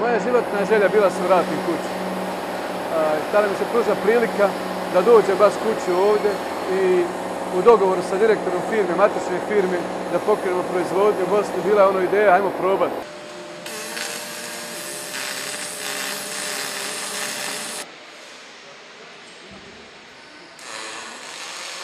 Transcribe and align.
Moja 0.00 0.20
životna 0.20 0.64
želja 0.70 0.88
bila 0.88 1.10
se 1.10 1.22
vratim 1.28 1.58
kući. 1.66 1.90
Tada 3.32 3.48
mi 3.48 3.54
se 3.54 3.64
pruža 3.72 3.94
prilika 4.04 4.48
da 4.94 5.02
dođe 5.02 5.34
baš 5.38 5.52
kuću 5.64 5.92
ovdje 6.08 6.30
i 6.72 7.02
u 7.58 7.62
dogovoru 7.62 8.02
sa 8.10 8.16
direktorom 8.16 8.62
firme, 8.70 8.96
matrične 8.96 9.38
firme, 9.48 9.78
da 10.12 10.18
pokrenemo 10.18 10.62
proizvodnju 10.72 11.24
u 11.26 11.30
Bosni, 11.30 11.62
bila 11.64 11.82
je 11.82 11.88
ono 11.88 12.00
ideja, 12.00 12.34
ajmo 12.34 12.50
probati. 12.60 13.19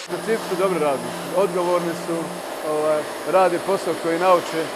U 0.06 0.09
principu 0.09 0.42
su 0.48 0.56
dobri 0.62 0.78
radnici, 0.78 1.16
odgovorni 1.37 1.92
su, 2.06 2.16
ovaj, 2.70 3.02
radi 3.33 3.59
posao 3.66 3.95
koji 4.02 4.19
nauče 4.19 4.60
eh, 4.60 4.66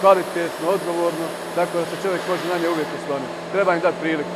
kvalitetno, 0.00 0.68
odgovorno, 0.68 1.26
tako 1.54 1.78
da 1.78 1.84
se 1.84 2.02
čovjek 2.02 2.20
može 2.28 2.42
na 2.52 2.58
nje 2.58 2.68
uvijek 2.68 2.88
osloniti. 2.98 3.32
Treba 3.52 3.74
im 3.74 3.80
dati 3.80 3.96
priliku. 4.00 4.30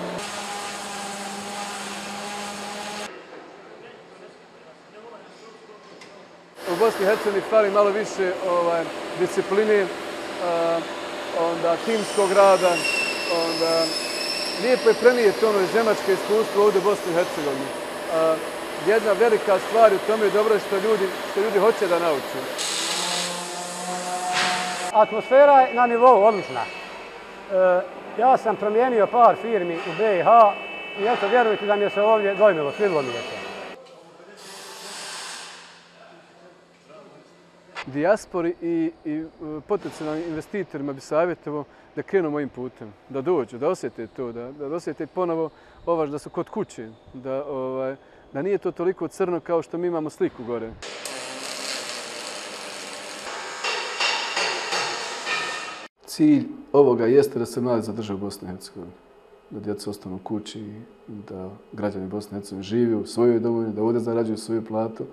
U 6.72 6.76
Bosni 6.78 7.02
i 7.02 7.06
Hercegovini 7.06 7.50
fali 7.50 7.70
malo 7.70 7.90
više 7.90 8.32
ovaj, 8.50 8.84
discipline, 9.20 9.82
uh, 9.82 9.88
onda 11.38 11.76
timskog 11.86 12.32
rada, 12.32 12.72
onda 13.46 13.84
lijepo 14.62 14.88
je 14.88 14.94
prenijeti 14.94 15.44
ono 15.44 15.60
iz 15.60 15.74
Njemačke 15.74 16.12
iskustvo 16.12 16.64
ovdje 16.64 16.80
u 16.80 16.84
Bosni 16.84 17.12
i 17.12 17.14
Hercegovini. 17.14 17.66
Eh, 18.14 18.59
Jedna 18.86 19.12
velika 19.12 19.58
stvar 19.58 19.94
u 19.94 19.98
tome 20.06 20.24
je 20.24 20.30
dobro 20.30 20.58
što 20.58 20.76
ljudi, 20.76 21.06
što 21.30 21.40
ljudi 21.40 21.58
hoće 21.58 21.88
da 21.88 21.98
nauče. 21.98 22.38
Atmosfera 24.92 25.60
je 25.60 25.74
na 25.74 25.86
nivou 25.86 26.22
odlična. 26.24 26.60
E, 26.60 27.80
ja 28.18 28.36
sam 28.36 28.56
promijenio 28.56 29.06
par 29.06 29.36
firmi 29.36 29.74
u 29.74 29.90
BiH 29.98 30.26
i 31.00 31.06
eto, 31.06 31.28
vjerujte 31.28 31.66
da 31.66 31.76
mi 31.76 31.82
je 31.82 31.90
se 31.90 32.02
ovdje 32.02 32.34
dojmilo, 32.34 32.72
svidilo 32.72 33.02
mi 33.02 33.08
je 33.08 33.14
se. 33.14 33.40
Dijaspori 37.86 38.54
i, 38.62 38.92
i 39.04 39.14
e, 39.14 39.24
potencijalnim 39.68 40.24
investitorima 40.28 40.92
bi 40.92 41.00
savjetovao 41.00 41.64
da 41.96 42.02
krenu 42.02 42.30
mojim 42.30 42.48
putem, 42.48 42.94
da 43.08 43.20
dođu, 43.20 43.58
da 43.58 43.68
osjete 43.68 44.06
to, 44.06 44.32
da, 44.32 44.52
da 44.52 44.66
osjete 44.66 45.06
ponovo 45.06 45.50
ovaš 45.86 46.10
da 46.10 46.18
su 46.18 46.30
kod 46.30 46.48
kuće, 46.48 46.88
da, 47.14 47.44
ovaj, 47.44 47.96
da 48.32 48.42
nije 48.42 48.58
to 48.58 48.72
toliko 48.72 49.08
crno 49.08 49.40
kao 49.40 49.62
što 49.62 49.78
mi 49.78 49.86
imamo 49.86 50.10
sliku 50.10 50.44
gore. 50.44 50.72
Cilj 56.06 56.44
ovoga 56.72 57.06
jeste 57.06 57.38
da 57.38 57.46
se 57.46 57.60
mladi 57.60 57.82
zadrže 57.82 58.14
u 58.14 58.18
Bosni 58.18 58.48
i 58.48 58.50
Hercegovini. 58.50 58.92
Da 59.50 59.60
djeca 59.60 59.90
ostanu 59.90 60.16
u 60.16 60.18
kući, 60.18 60.64
da 61.06 61.50
građani 61.72 62.08
Bosne 62.08 62.36
i 62.36 62.38
Hercegovine 62.38 62.62
žive 62.62 62.96
u 62.96 63.06
svojoj 63.06 63.40
domovini, 63.40 63.74
da 63.74 63.82
ovdje 63.82 64.00
zarađuju 64.00 64.36
svoju 64.36 64.64
platu. 64.64 65.04